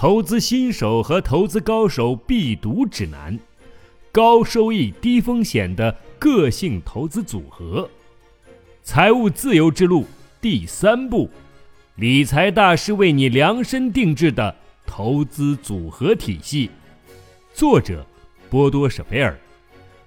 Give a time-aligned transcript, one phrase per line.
[0.00, 3.38] 投资新手和投资高手必读指南，
[4.10, 7.86] 高收益低风险的个性投资组合，
[8.82, 10.06] 财务自由之路
[10.40, 11.28] 第三步，
[11.96, 16.70] 理财大师为你量身定制的投资组合体系。
[17.52, 18.02] 作者：
[18.48, 19.38] 波多舍菲尔，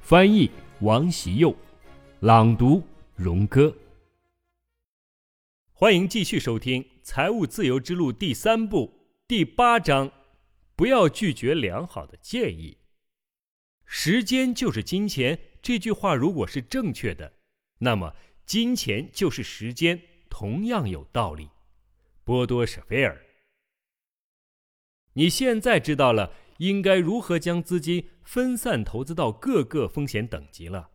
[0.02, 0.50] 翻译：
[0.80, 1.55] 王习佑，
[2.21, 2.82] 朗读：
[3.16, 3.71] 荣哥。
[5.71, 8.91] 欢迎继续收听《财务自由之路》第三部。
[9.26, 10.12] 第八章，
[10.76, 12.79] 不要拒绝良好的建议。
[13.86, 17.32] 时间就是金钱这句话如果是正确的，
[17.80, 18.14] 那么
[18.46, 21.50] 金钱就是时间同样有道理。
[22.25, 23.25] 波多舍菲尔，
[25.14, 30.89] 你现在知道了应该如何将资金分散投资到各个风险等级了。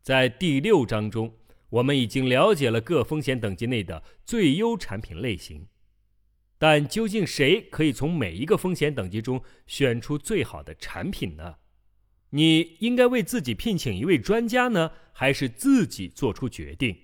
[0.00, 1.36] 在第六章中，
[1.70, 5.66] 我们已经了解了各风险等级内的最优产品类型。
[6.60, 11.54] 但究竟谁可以从每一个风险等级中选出最好的产品呢？
[12.30, 16.96] 你应该为自己聘请一位专家呢，还是自己做出决定？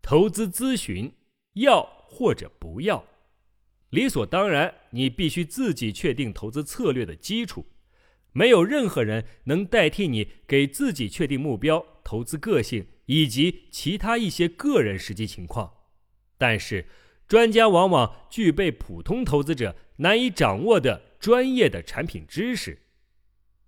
[0.00, 1.12] 投资咨询
[1.52, 3.04] 要或者不要？
[3.90, 7.66] 理所当然，你必须自己确定投资策略的基础，
[8.32, 15.70] 没有任何人能代替你给自己确定目标、投资个性以及其他一些个人实际情况。
[16.38, 16.86] 但是。
[17.32, 22.82] 专家往往具备普通投资者难以掌握的专业的产品知识。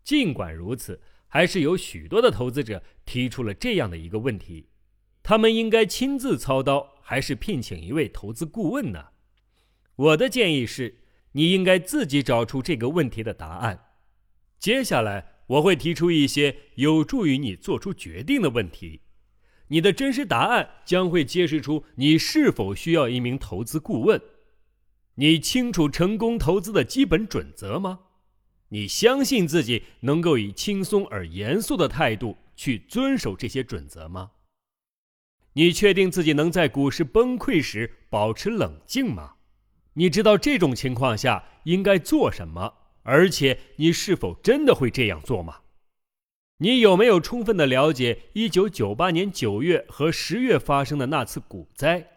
[0.03, 4.69] 尽管如此，还是有许多的投资者提出了这样的一个问题：
[5.23, 9.07] 他们应该亲自操刀，还是聘请一位投资顾问呢？
[9.97, 10.99] 我的建议是，
[11.33, 13.87] 你应该自己找出这个问题的答案。
[14.59, 19.01] 接下来，我会提出一些有助于你做出决定的问题。
[19.69, 24.21] 你的真实答案将会揭示出你是否需要一名投资顾问。
[25.17, 28.01] 你清楚成功投资的基本准则吗？
[28.71, 34.33] 你相信自己能够以轻松而严肃的态度去遵守这些准则吗？
[35.53, 39.35] 你确定自己能在股市崩溃时保持冷静吗？
[39.93, 42.75] 你知道这种情况下应该做什么，
[43.05, 45.59] 而且你是否真的会这样做吗？
[46.65, 52.09] 你有没有充分的了解1998年9月和10月发生的那次股灾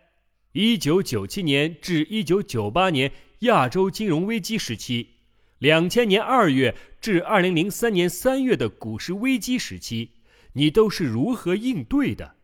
[0.53, 5.15] ？1997年至1998年亚洲金融危机时期
[5.59, 10.11] ，2000年2月至2003年3月的股市危机时期，
[10.53, 12.35] 你都是如何应对的？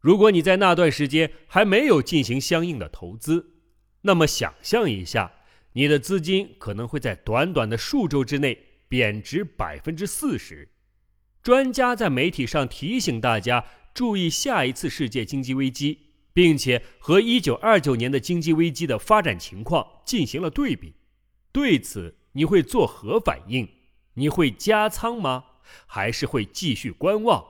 [0.00, 3.52] 如果你在那段时间还没有进行相应的投资，
[4.00, 5.30] 那么想象一下，
[5.74, 8.58] 你的资金可能会在短短的数周之内
[8.88, 10.70] 贬值百分之四十。
[11.44, 15.98] 专家在媒体上提醒大家注意下一次世界经济危机，
[16.32, 20.94] 并且和1929年的经济危机的发展情况进行了对比。
[21.52, 23.68] 对此，你会作何反应？
[24.14, 25.44] 你会加仓吗？
[25.84, 27.44] 还是会继续观望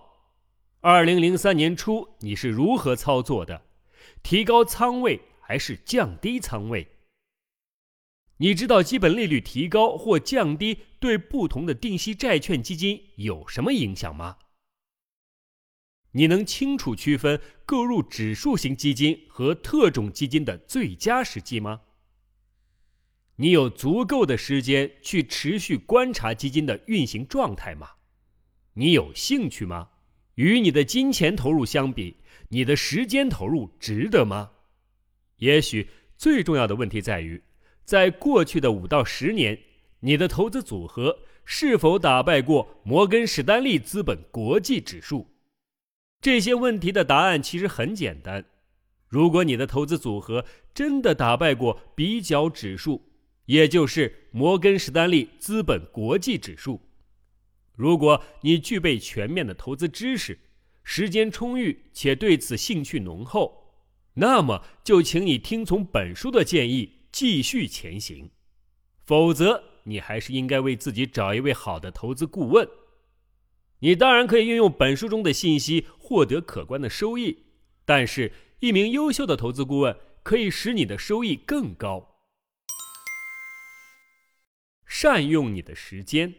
[0.83, 3.63] ？2003年初你是如何操作的？
[4.25, 6.94] 提高仓位还是降低仓位？
[8.39, 14.39] 你知道基本利率提高或降低对不同的定息债券基金有什么影响吗？
[16.13, 21.83] 你能清楚区分购入指数型基金和特种基金的最佳时机吗？
[23.37, 27.91] 你有足够的时间去持续观察基金的运行状态吗？
[28.75, 29.91] 你有兴趣吗？
[30.35, 32.17] 与你的金钱投入相比，
[32.49, 34.51] 你的时间投入值得吗？
[35.37, 37.44] 也许最重要的问题在于。
[37.85, 39.59] 在过去的五到十年，
[40.01, 45.27] 你的投资组合是否打败过摩根士丹利资本国际指数？
[46.21, 48.45] 这些问题的答案其实很简单。
[49.09, 53.03] 如果你的投资组合真的打败过比较指数，
[53.45, 56.81] 也就是摩根士丹利资本国际指数，
[57.77, 60.39] 如果你具备全面的投资知识，
[60.83, 63.75] 时间充裕且对此兴趣浓厚，
[64.15, 67.04] 那么就请你听从本书的建议。
[67.15, 68.33] 继续前行，
[69.07, 72.69] 否则你还是应该为自己找一位好的投资顾问。
[73.79, 77.45] 你当然可以运用本书中的信息获得可观的收益，
[77.85, 82.17] 但是一名优秀的投资顾问可以使你的收益更高。
[84.85, 86.35] 善用你的时间，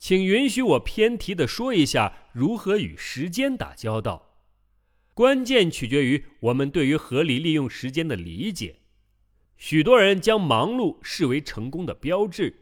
[0.00, 4.40] 请允许我偏题的说一下如何与时间打交道。
[5.14, 8.80] 关键取决于我们对于合理利用时间的理解。
[9.56, 12.54] 许多人将忙碌视为成功的标志，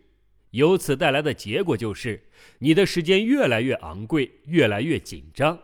[0.50, 2.28] 由此带来的结果就是，
[2.58, 5.58] 你的时间越来越昂贵，越来越紧张。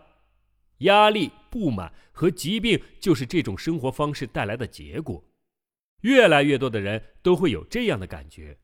[0.78, 5.24] 压力、不满和疾病就是这种生活方式带来的结果。
[6.02, 8.58] 越来越多的人都会有这样的感觉：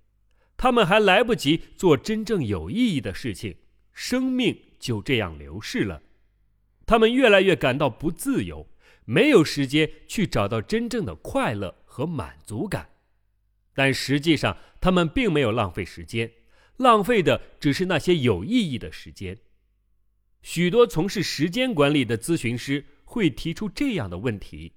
[0.57, 3.57] 他们还来不及做真正有意义的事情，
[3.93, 6.03] 生命就这样流逝了。
[6.87, 8.69] 他们越来越感到不自由，
[9.05, 12.91] 没有时间去找到真正的快乐和满足感。
[13.73, 16.29] 但实际上，他们并没有浪费时间，
[16.79, 19.39] 浪费的只是那些有意义的时间。
[20.43, 24.73] 许多从事时间管理的咨询师会提出这样的问题：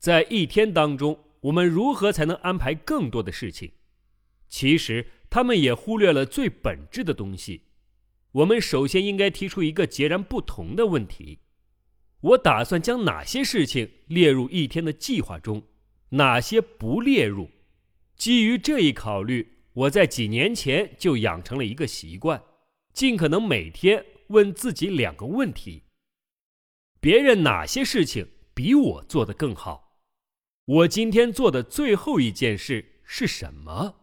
[0.00, 3.70] 在一天当中，我们如何才能安排更多的事情？
[4.48, 7.62] 其实，他们也忽略了最本质的东西。
[8.32, 11.38] 我们首先应该提出一个截然不同的问题：
[12.20, 15.62] 我打算将哪些事情列入一天的计划中，
[16.10, 17.50] 哪些不列入？
[18.16, 22.42] 基于这一考虑，我在几年前就养成了一个习惯，
[22.92, 25.82] 尽可能每天问自己两个问题：
[27.00, 30.00] 别人哪些事情比我做得更好？
[30.64, 33.96] 我今天做的最后一件事是什么？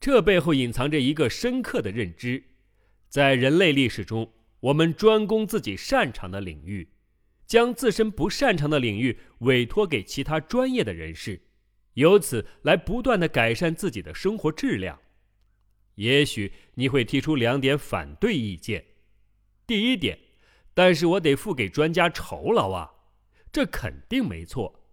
[0.00, 2.42] 这背后隐藏着一个深刻的认知：
[3.08, 6.88] 在人类历史中，我们专攻自己擅长的领域，
[7.46, 11.40] 将自身不擅长的领域委托给其他专业的人士。
[11.94, 14.98] 由此来不断的改善自己的生活质量。
[15.94, 18.84] 也许你会提出两点反对意见。
[19.66, 20.18] 第一点，
[20.74, 22.92] 但是我得付给专家酬劳啊，
[23.50, 24.84] 这肯定没错。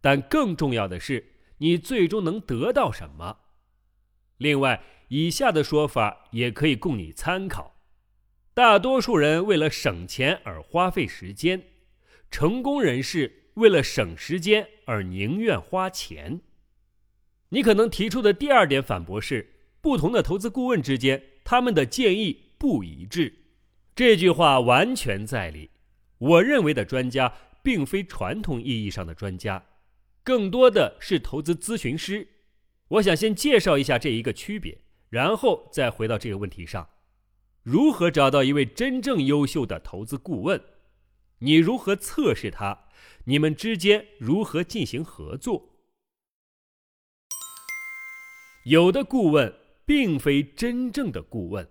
[0.00, 3.38] 但更重要的是，你最终能得到什么？
[4.38, 7.76] 另外，以下的说法也可以供你参考：
[8.52, 11.62] 大多数人为了省钱而花费时间，
[12.30, 16.40] 成功人士为了省时间而宁愿花钱。
[17.50, 23.34] 你可能提出的第二点反驳是：不同的投资顾问之间，他们的建议不一致。
[23.96, 25.70] 这句话完全在理。
[26.18, 27.32] 我认为的专家，
[27.62, 29.64] 并非传统意义上的专家，
[30.22, 32.28] 更多的是投资咨询师。
[32.88, 34.78] 我想先介绍一下这一个区别，
[35.08, 36.88] 然后再回到这个问题上：
[37.62, 40.60] 如何找到一位真正优秀的投资顾问？
[41.40, 42.86] 你如何测试他？
[43.24, 45.74] 你们之间如何进行合作？
[48.64, 49.54] 有的顾问
[49.84, 51.68] 并非真正的顾问。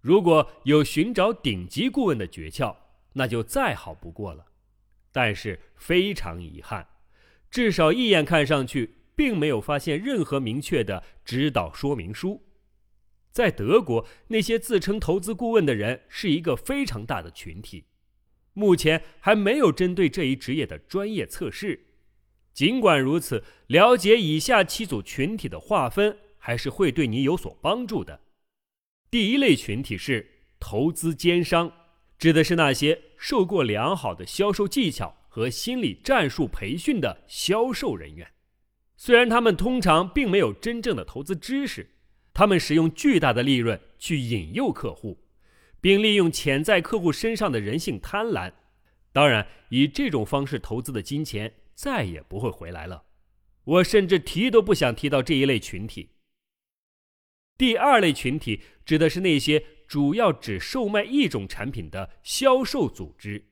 [0.00, 2.76] 如果有寻找顶级顾问的诀窍，
[3.12, 4.46] 那就再好不过了。
[5.12, 6.86] 但是非常遗憾，
[7.50, 12.44] 至少一眼看上去，并没有发现任何明确的指导说明书。
[13.30, 17.86] 在德国，那些自称投资顾问的人是一个非常大的群体，
[18.58, 21.86] 目前还没有针对这一职业的专业测试。
[22.52, 28.20] 尽管如此，了解以下七组群体的划分还是会对你有所帮助的。
[29.08, 30.28] 第一类群体是
[30.58, 31.72] 投资奸商，
[32.18, 38.26] 指的是那些受过良好的销售技巧和心理战术培训的销售人员。
[38.96, 41.88] 虽然他们通常并没有真正的投资知识，
[42.34, 45.16] 他们使用巨大的利润去引诱客户，
[45.80, 48.52] 并利用潜在客户身上的人性贪婪。
[49.12, 51.54] 当然，以这种方式投资的金钱。
[51.78, 53.04] 再也不会回来了。
[53.62, 56.08] 我甚至提都不想提到这一类群体。
[57.56, 63.44] 第二类群体指的是那些主要只售卖一种产品的销售组织。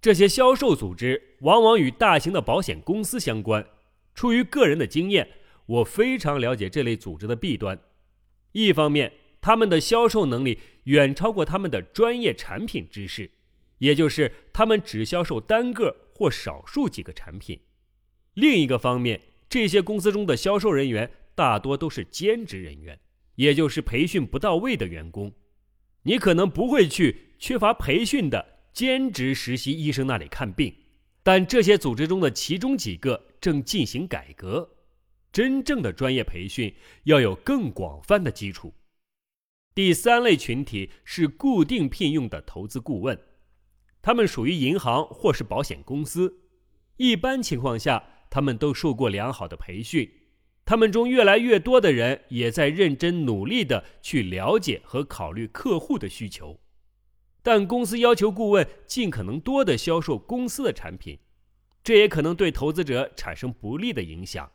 [0.00, 3.66] 这些销售组织往往与大型的保险公司相关。
[4.14, 5.28] 出于个人的经验，
[5.66, 7.76] 我非常了解这类组织的弊端。
[8.52, 13.30] 一方面，他们的销售能力远超过他们的专业产品知识，
[13.78, 17.60] 也就是他们只销售单个或少数几个产品。
[18.34, 22.98] 另一个方面，这些公司中的销售人员大多都是兼职人员，
[23.34, 25.32] 也就是培训不到位的员工。
[26.02, 30.74] 你可能不会去缺乏培训的兼职实习医生那里看病，
[31.22, 34.68] 但这些组织中的其中几个正进行改革。
[35.30, 36.74] 真正的专业培训
[37.04, 38.74] 要有更广泛的基础。
[39.74, 43.18] 第三类群体是固定聘用的投资顾问，
[44.00, 46.40] 他们属于银行或是保险公司，
[46.96, 48.04] 一般情况下。
[48.34, 50.10] 他们都受过良好的培训，
[50.64, 56.58] 他们中越来越多的人也在认真努力的去了解和考虑客户的需求，
[57.42, 61.18] 但公司要求顾问尽可能多的销售公司的产品，
[61.84, 64.50] 这也可能对投资者产生不利的影响。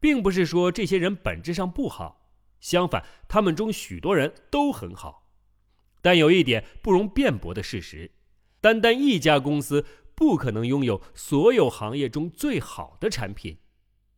[0.00, 2.17] 并不是说这些人本质上不好，
[2.60, 5.28] 相反，他们中许多人都很好。
[6.00, 8.10] 但有一点不容辩驳的事实：
[8.60, 9.84] 单单一家公司。
[10.18, 13.56] 不可能拥有所有行业中最好的产品，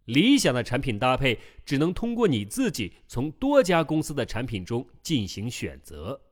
[0.06, 6.23] 理想的产品搭配只能通过你自己从多家公司的产品中进行选择。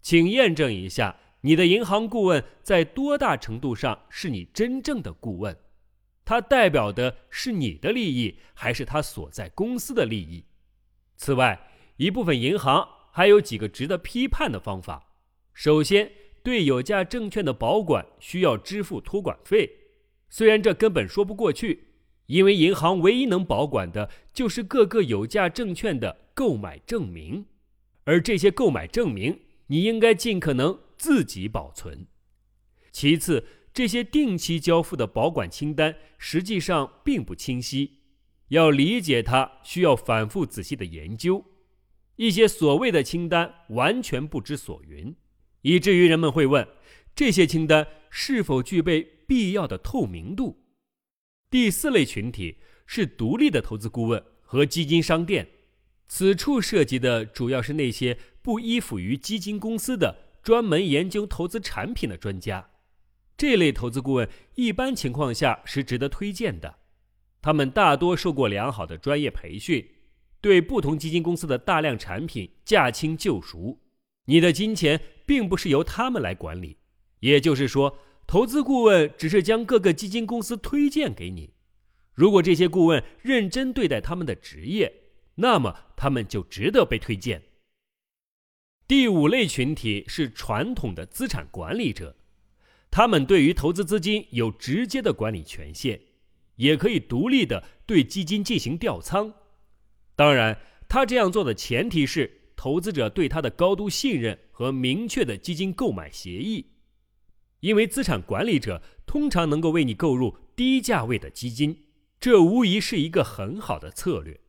[0.00, 5.54] 请验证一下，你的银行顾问在多大程度上是你真正的顾问？
[6.24, 10.46] 它代表的是你的利益，还是他所在公司的利益？
[11.18, 15.12] 此外，一部分银行还有几个值得批判的方法。
[15.52, 16.10] 首先，
[16.44, 19.68] 对有价证券的保管需要支付托管费，
[20.30, 21.88] 虽然这根本说不过去，
[22.26, 27.46] 因为银行唯一能保管的就是各个有价证券的购买证明，
[28.04, 32.06] 而这些购买证明你应该尽可能自己保存。
[32.92, 33.44] 其次，
[33.74, 37.97] 这些定期交付的保管清单实际上并不清晰，
[38.48, 41.44] 要理解它需要反复仔细的研究，
[42.16, 45.14] 一些所谓的清单完全不知所云。
[45.62, 46.66] 以至于人们会问：
[47.14, 50.64] 这些清单是否具备必要的透明度？
[51.50, 55.48] 第四类群体是独立的投资顾问和基金商店，
[56.06, 62.70] 此处涉及的主要是那些不依附于基金公司的专门研究投资产品的专家。
[63.36, 66.78] 这类投资顾问一般情况下是值得推荐的，
[67.40, 69.88] 他们大多受过良好的专业培训，
[70.40, 73.80] 对不同基金公司的大量产品驾轻就熟。
[74.26, 76.76] 你的金钱并不是由他们来管理，
[77.20, 81.54] 也就是说，投资顾问只是将各个基金公司推荐给你。
[82.12, 84.92] 如果这些顾问认真对待他们的职业，
[85.36, 87.42] 那么他们就值得被推荐。
[88.86, 92.16] 第五类群体是传统的资产管理者，
[92.90, 96.00] 他们对于投资资金有直接的管理权限，
[96.58, 99.34] 也可以独立的对基金进行调仓。
[100.14, 102.36] 当然，他这样做的前提是。
[102.60, 106.72] 投资者对他的高度信任和明确的基金购买协议，
[107.60, 111.84] 因为资产管理者通常能够为你购入低价位的基金，
[112.18, 114.40] 这无疑是一个很好的策略，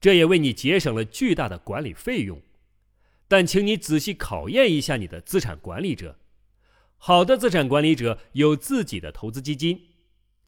[0.00, 2.40] 这也为你节省了巨大的管理费用。
[3.26, 6.20] 但请你仔细考验一下你的资产管理者，
[6.98, 9.88] 好的资产管理者有自己的投资基金，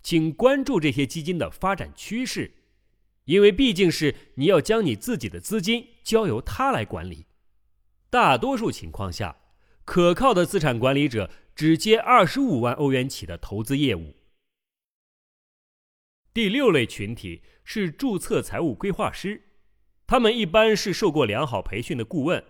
[0.02, 2.52] 请关注这些基金的发展趋势。
[3.24, 7.26] 因为毕竟是你要将你自己的资金交由他来管理，
[8.10, 9.36] 大多数情况下，
[9.84, 14.16] 可靠的资产管理者只接二十五万欧元起的投资业务。
[16.34, 19.50] 第六类群体是注册财务规划师，
[20.06, 22.42] 他们一般是受过良好培训的顾问，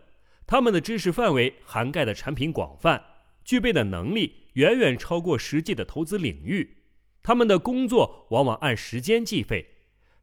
[0.47, 3.05] 他们的知识范围涵盖的产品广泛，
[3.45, 6.82] 具备的能力远远超过实际的投资领域，
[7.23, 9.69] 他们的工作往往按时间计费。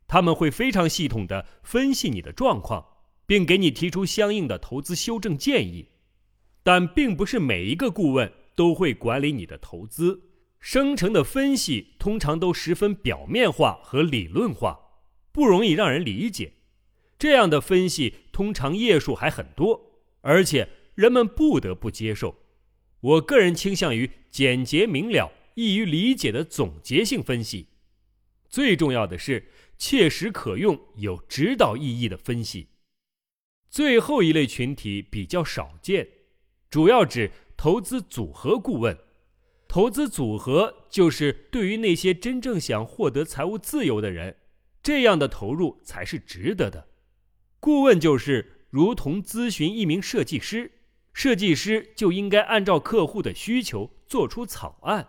[0.07, 2.83] 他们会非常系统的分析你的状况，
[3.27, 5.89] 并给你提出相应的投资修正建议，
[6.63, 10.21] 但并不是每一个顾问都会管理你的投资。
[10.59, 14.79] 生成的分析通常都十分表面化和理论化，
[15.31, 16.53] 不容易让人理解。
[17.17, 22.35] 这样的分析通常页数还很多，而且人们不得不接受。
[22.99, 27.67] 我个人倾向于简洁明了、易于理解的总结性分析。
[28.47, 29.51] 最重要的是。
[29.81, 32.67] 切实可用、有指导意义的分析。
[33.69, 36.05] 最后一类群体比较少见，
[36.69, 38.99] 主要指投资组合顾问。
[39.69, 44.35] 投资组合就是对于那些真正想获得财务自由的人，
[44.83, 46.89] 这样的投入才是值得的。
[47.61, 50.73] 顾问就是如同咨询一名设计师，
[51.13, 55.07] 设计师就应该按照客户的需求做出草案。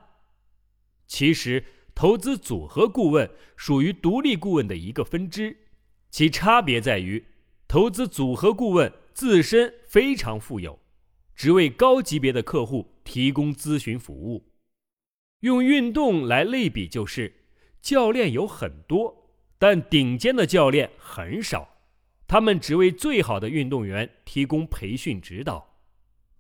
[1.11, 1.63] 其实。
[1.93, 5.55] 投资组合顾问属于独立顾问的一个分支，
[6.09, 7.27] 其差别在于，
[7.69, 10.79] 投资组合顾问自身非常富有，
[11.35, 14.47] 只为高级别的客户提供咨询服务。
[15.41, 17.35] 用运动来类比，就是
[17.83, 21.69] 教练有很多，但顶尖的教练很少，
[22.27, 25.70] 他们只为最好的运动员提供培训指导。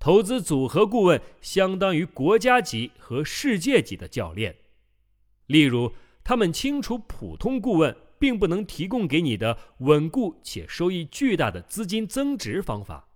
[0.00, 4.56] 投资组合顾问相当于国家级和世界级的教练。
[5.46, 5.92] 例如，
[6.24, 13.08] 他们清楚普通顾问并不能提供给你的稳固且收益巨大的资金增值方法。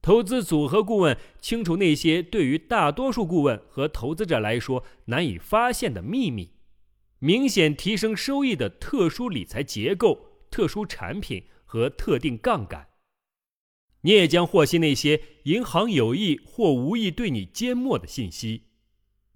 [0.00, 6.52] 投资组合顾问清楚那些对于大多数顾问和投资者来说难以发现的秘密，
[7.18, 10.18] 明显提升收益的特殊理财结构、
[10.50, 12.88] 特殊产品和特定杠杆。
[14.02, 18.64] 你也将获悉那些银行有意或无意对你缄默的信息。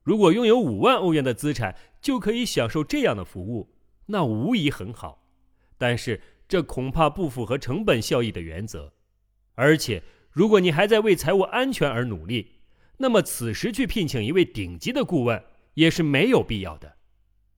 [0.02, 3.74] 如果拥有五万欧元的资产，就可以享受这样的服务，
[4.06, 5.26] 那无疑很好。
[5.78, 8.92] 但是这恐怕不符合成本效益的原则。
[9.54, 12.52] 而且，如果你还在为财务安全而努力，
[12.98, 15.42] 那么此时去聘请一位顶级的顾问
[15.74, 16.96] 也是没有必要的。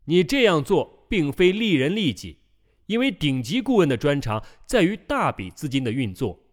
[0.05, 2.39] 你这样做并非利人利己，
[2.87, 6.46] 因为顶级顾问的专长在于大笔资金的运作，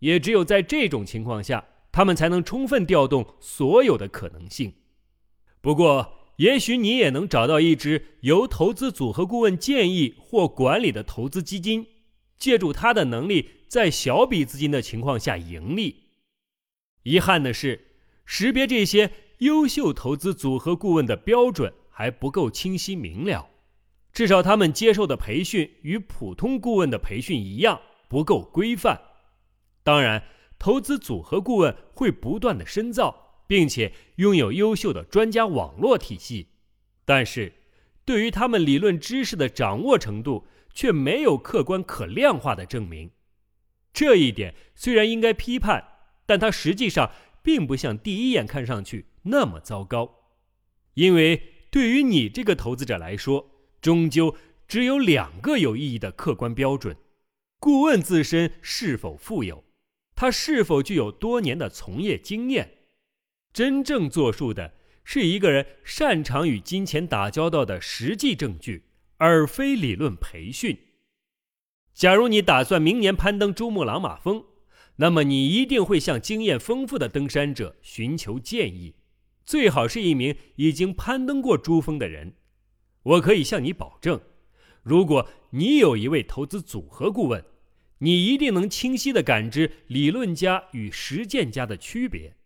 [0.00, 4.74] 也只有在这种情况下，他们才能充分调动所有的可能性。
[5.60, 11.86] 不过，也许你也能找到一支由投资组合顾问建议或管理的投资基金，
[12.38, 16.04] 借助他的能力，在小笔资金的情况下盈利。
[17.02, 17.86] 遗憾的是，
[18.26, 23.48] 识别这些优秀投资组合顾问的标准还不够清晰明了，
[24.12, 29.00] 至少他们接受的培训与普通顾问的培训一样不够规范。
[29.86, 30.24] 当然，
[30.58, 33.22] 投资组合顾问会不断的深造。
[33.48, 36.48] 并且拥有优秀的专家网络体系，
[37.04, 37.52] 但是，
[38.04, 43.12] 对于他们理论知识的掌握程度却没有客观可量化的证明。
[43.92, 45.84] 这一点虽然应该批判，
[46.26, 50.16] 但它实际上并不像第一眼看上去那么糟糕。
[50.94, 53.48] 因为对于你这个投资者来说，
[53.80, 54.34] 终究
[54.66, 56.96] 只有两个有意义的客观标准：
[57.60, 59.62] 顾问自身是否富有，
[60.16, 62.78] 他是否具有多年的从业经验。
[63.52, 64.72] 真正作数的
[65.04, 68.82] 是一个人擅长与金钱打交道的实际证据，
[69.18, 70.76] 而非理论培训。
[71.94, 74.44] 假如你打算明年攀登珠穆朗玛峰，
[74.96, 78.96] 那么你一定会向经验丰富的登山者寻求建议，
[79.44, 82.34] 最好是一名已经攀登过珠峰的人。
[83.02, 84.20] 我可以向你保证，
[84.82, 87.44] 如果你有一位投资组合顾问，
[87.98, 92.36] 你一定能清晰地感知理论家与实践家的区别。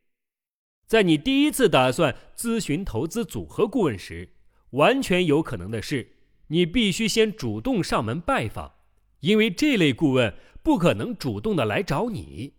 [0.86, 4.30] 在你第一次打算咨询投资组合顾问时，
[4.70, 6.16] 完全有可能的是，
[6.48, 8.74] 你必须先主动上门拜访，
[9.20, 12.54] 因为这类顾问不可能主动的来找你。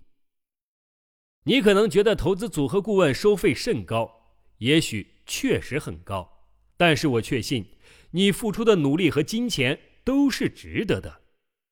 [1.43, 7.65] 你可能觉得投资组合顾问收费甚高，也许确实很高，但是我确信，
[8.11, 11.21] 你付出的努力和金钱都是值得的。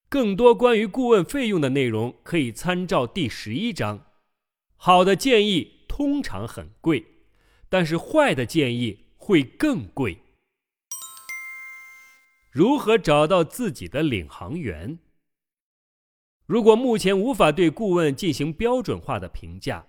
[0.10, 4.06] 更多关于顾问费用的内容，可以参照第十一章。
[4.76, 5.80] 好的建议。
[5.90, 7.06] 通常很贵，
[7.68, 10.20] 但是坏的建议会更贵。
[12.54, 15.00] 如何找到自己的领航员？
[16.46, 19.86] 如果目前无法对顾问进行标准化的评价，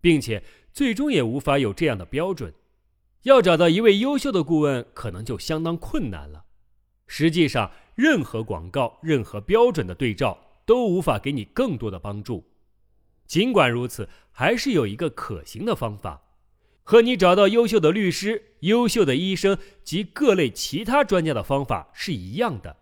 [0.00, 2.52] 并且最终也无法有这样的标准，
[3.22, 6.46] 要找到一位优秀的顾问可能就相当困难了。
[7.06, 12.44] 实际上，任何广告、任何标准的对照都无法给你更多的帮助。
[13.26, 16.22] 尽管如此，还是有一个可行的方法，
[16.82, 22.76] 和你找到优秀的律师、优秀的医生及各类其他专家的方法是一样的，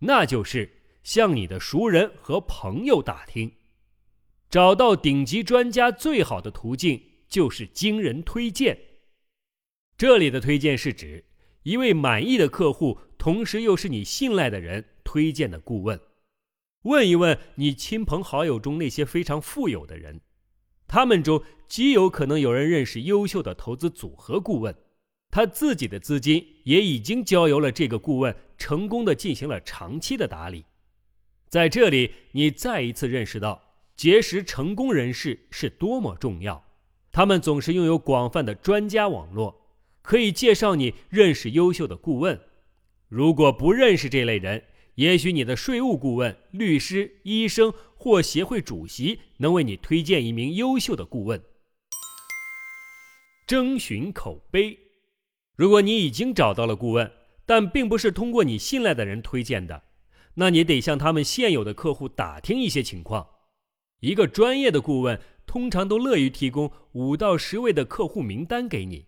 [0.00, 3.52] 那就是向你的熟人和朋友打听。
[4.50, 8.78] 找到顶级专家最好的途径就是经人推荐。
[9.96, 11.24] 这里的推荐是指
[11.64, 15.98] 一位满意的客户，同时又是你信赖的人推荐的顾问。
[16.82, 20.20] 问一问你亲朋好友中那些非常富有的人，
[20.86, 24.76] 他们中极有可能有人认识优秀的投资组合顾问，
[25.30, 30.66] 他自己的资金也已经交由了这个顾问，成功的进行了长期的打理。
[31.48, 33.62] 在这里，你再一次认识到
[33.96, 36.62] 结识成功人士是多么重要。
[37.10, 39.63] 他们总是拥有广泛的专家网络，
[40.04, 42.38] 可以介绍你认识优秀的顾问。
[43.08, 44.62] 如果不认识这类人，
[44.96, 51.42] 也许你的税务顾问、律师、医生或协会主席能为你推荐一名优秀的顾问。
[53.46, 54.78] 征询口碑，
[55.56, 57.10] 如果你已经找到了顾问，
[57.46, 59.84] 但并不是通过你信赖的人推荐的，
[60.34, 63.26] 那你得向他们现有的客户打听一些情况。
[64.00, 69.06] 一个专业的顾问通常都乐于提供五到十位的客户名单给你。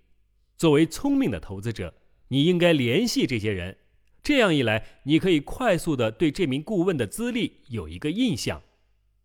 [0.57, 1.95] 作为聪明的投资者，
[2.29, 3.79] 你应该联系这些人。
[4.23, 8.63] 这样一来，你可以快速的对这名顾问的资历有一个印象。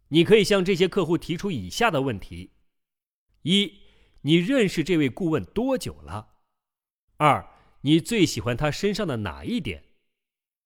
[0.09, 2.51] 你可以向这些客户提出以下的问题：
[3.43, 3.73] 一、
[4.21, 6.33] 你认识这位顾问多久了？
[7.17, 7.47] 二、
[7.81, 9.83] 你最喜欢他身上的哪一点？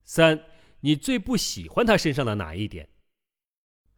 [0.03, 0.45] 三、
[0.81, 2.89] 你最不喜欢他身上的哪一点？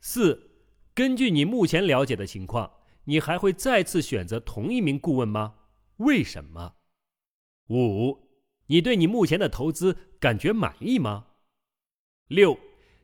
[0.01, 0.51] 四、
[0.93, 2.71] 根据你目前了解的情况，
[3.05, 5.55] 你还会再次选择同一名顾问吗？
[5.97, 6.75] 为什么？
[7.69, 8.27] 五。
[8.69, 11.27] 你对你目前的投资感觉满意吗？
[12.27, 12.59] 六，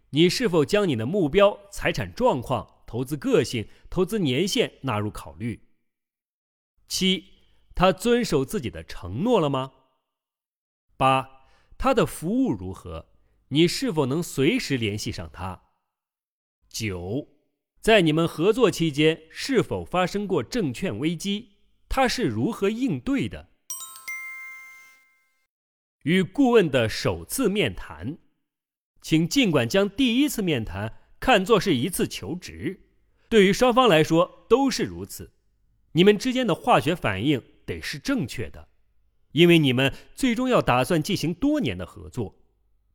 [0.10, 5.70] 你是否将你的目标、财产状况、投资个性、投资年限纳入考虑？
[6.90, 7.24] 七，
[7.74, 9.72] 他遵守自己的承诺了吗？
[10.98, 13.08] 八，他的服务如何？
[13.48, 15.70] 你是否能随时联系上他？
[16.68, 17.30] 九，
[17.80, 21.53] 在你们合作期间是否发生过证券危机？
[21.96, 23.50] 他是如何应对的？
[26.02, 28.18] 与顾问的首次面谈，
[29.00, 32.88] 请尽管将第一次面谈看作是一次求职，
[33.30, 35.34] 对于双方来说都是如此。
[35.92, 38.70] 你们之间的化学反应得是正确的。
[39.34, 42.40] 因为你们最终要打算进行多年的合作。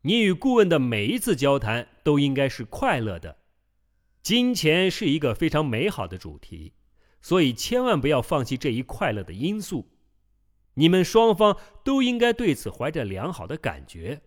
[0.02, 3.38] 你与顾问的每一次交谈都应该是快乐的。
[4.24, 6.72] 金钱是一个非常美好的主题，
[7.20, 9.90] 所以千万不要放弃这一快乐的因素。
[10.74, 14.22] 你们双方都应该对此怀着良好的感觉，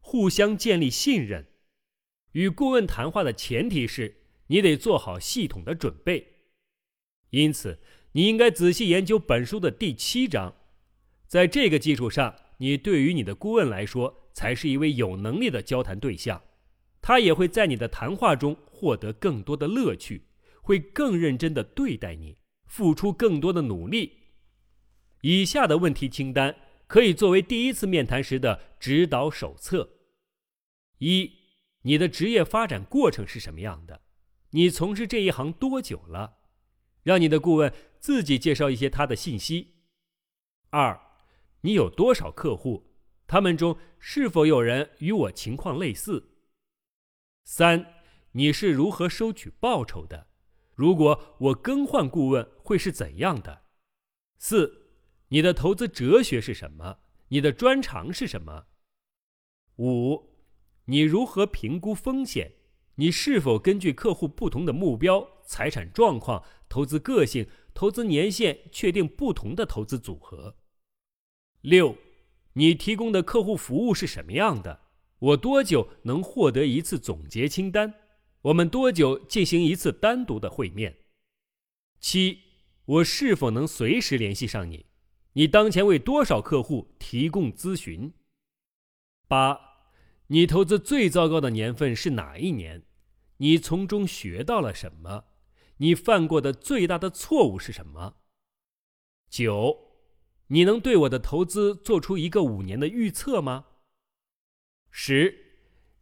[0.00, 1.46] 互相建立信任。
[2.32, 6.26] 与顾问谈话的前提是你得做好系统的准备，
[7.30, 7.78] 因此
[8.12, 10.54] 你应该仔细研究本书的第七章。
[11.26, 16.42] 在这个基础上，你对于你的顾问来说才是一位有能力的交谈对象，
[17.00, 20.26] 他也会在你的谈话中获得更多的乐趣，
[20.64, 24.32] 会更认真的对待你，付出更多的努力。
[25.20, 29.90] 以下的问题清单可以作为第一次面谈时的指导手册：
[30.98, 31.30] 一、
[31.82, 34.00] 你的职业发展过程是什么样的？
[34.50, 36.38] 你从事这一行多久了？
[37.02, 39.74] 让你的顾问自己介绍一些他的信息。
[40.70, 40.98] 二、
[41.60, 42.90] 你有多少客户？
[43.26, 46.38] 他们中是否有人与我情况类似？
[47.44, 47.94] 三、
[48.32, 50.28] 你是如何收取报酬的？
[50.74, 53.62] 如果我更换顾问，会是怎样的？
[54.38, 54.82] 四。
[55.28, 56.98] 你的投资哲学是什么？
[57.28, 58.66] 你的专长是什么？
[59.78, 60.30] 五，
[60.84, 62.52] 你如何评估风险？
[62.96, 70.56] 你是否根据客户不同的目标、财产状况、投资个性、投资年限确定不同的投资组合？
[71.62, 71.96] 六，
[72.52, 74.82] 你提供的客户服务是什么样的？
[75.18, 77.92] 我多久能获得一次总结清单？
[78.44, 80.98] 我们多久进行一次单独的会面？
[81.98, 82.40] 七，
[82.84, 84.84] 我是否能随时联系上你？
[85.32, 88.12] 你当前为多少客户提供咨询？
[89.26, 89.58] 八，
[90.26, 92.82] 你投资最糟糕的年份是哪一年？
[93.38, 95.24] 你从中学到了什么？
[95.78, 98.16] 你犯过的最大的错误是什么？
[99.30, 99.96] 九，
[100.48, 103.64] 你能对我的投资做出一个五年的预测吗？
[104.90, 105.34] 十，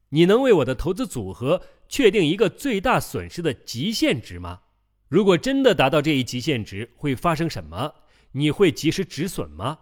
[0.09, 4.63] 你能为我的投资组合确定一个最大损失的极限值吗？
[5.09, 7.97] 如果真的达到这一极限值，会发生什么？
[8.31, 9.79] 你会及时止损吗？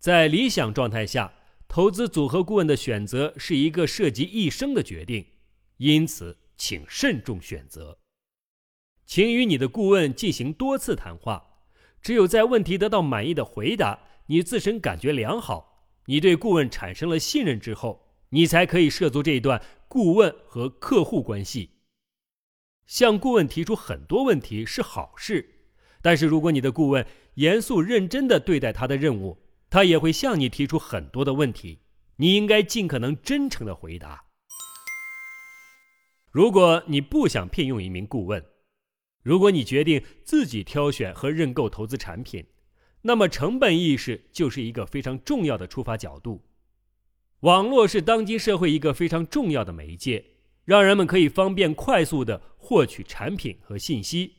[0.00, 1.32] 在理想状态下，
[1.68, 5.24] 投资组合顾问的选择是一个涉及一生的决定，
[5.76, 7.96] 因此请慎重选择。
[9.06, 11.60] 请与你的顾问进行多次谈话，
[12.02, 21.70] 只有在问题得到满意的回答，你自身感觉良好，你对顾问产生了信任之后，你才可以涉足这一段顾问和客户关系。
[22.86, 25.54] 向顾问提出很多问题是好事。
[26.00, 31.80] 但是，如果你的顾问严肃认真地对待他的任务，他也会向你提出很多的问题，
[32.16, 34.24] 你应该尽可能真诚地回答。
[36.30, 38.44] 如果你不想聘用一名顾问，
[39.24, 42.46] 如果你决定自己挑选和认购投资产品，
[43.02, 46.47] 那么成本意识就是一个非常重要的出发角度。
[47.40, 50.24] 网络是当今社会一个非常重要的媒介，
[50.64, 54.32] 让人们可以方便快速地获取产品和信息。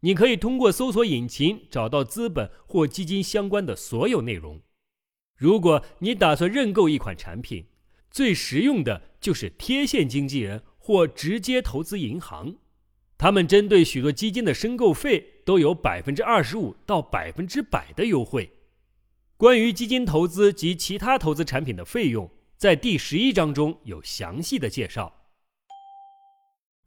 [0.00, 4.58] 你可以通过搜索引擎找到资本或基金相关的所有内容。
[5.36, 7.66] 如果你打算认购一款产品，
[8.10, 12.54] 最实用的就是贴现经纪人或直接投资银行。
[13.18, 18.50] 他们针对许多基金的申购费都有百分之二十五到百分之百的优惠。
[19.40, 25.32] 关于基金投资及其他投资产品的费用，在第十一章中有详细的介绍。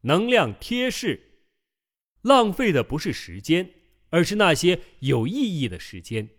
[0.02, 1.48] 能量贴士。
[2.22, 3.68] 浪费的不是时间，
[4.12, 6.30] 而是那些有意义的时间。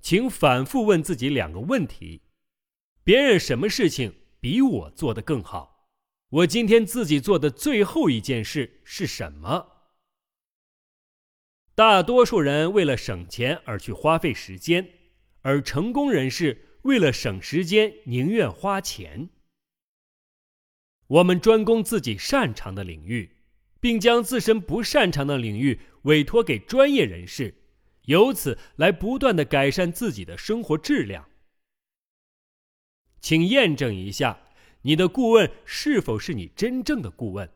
[0.00, 2.22] 请反复问自己两个问题：
[3.02, 5.88] 别人什么事情比我做得更好？
[6.28, 9.88] 我今天自己做的最后一件事是什么？
[11.74, 14.88] 大多数人为了省钱而去花费时间，
[15.42, 19.30] 而成功人士为了省时间宁愿花钱。
[21.06, 23.36] 我们专攻自己擅长的领域。
[23.80, 27.54] 并将自身不擅长的领域委托给专业人士，
[28.04, 31.26] 由此来不断的改善自己的生活质量。
[33.20, 34.40] 请验证一下，
[34.82, 37.50] 你的顾问是否是你真正的顾问，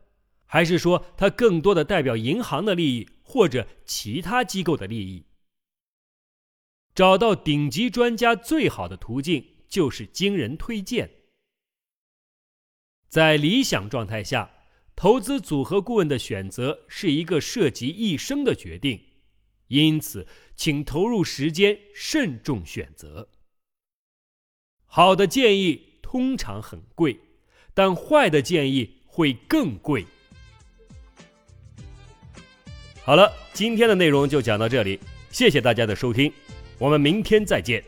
[0.45, 5.25] 还是说他更多的代表银行的利益或者其他机构的利益？
[6.95, 11.11] 找到顶级专家最好的途径就是经人推荐。
[13.07, 14.49] 在理想状态下。
[14.97, 18.97] 投资组合顾问的选择是一个涉及一生的决定，
[19.67, 23.27] 因此，请投入时间，慎重选择。
[24.85, 27.19] 好的建议通常很贵，
[27.73, 30.05] 但坏的建议会更贵。
[33.03, 34.97] 好了，今天的内容就讲到这里，
[35.29, 36.31] 谢谢大家的收听。
[36.77, 37.83] 我们明天再见。